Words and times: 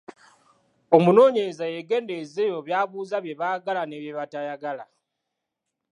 Omunoonyereza 0.95 1.65
yeegendereze 1.73 2.41
ebyo 2.45 2.59
b’abuuza 2.67 3.17
bye 3.21 3.33
baagala 3.41 3.81
ne 3.85 3.97
bye 4.01 4.11
batayagala. 4.17 4.85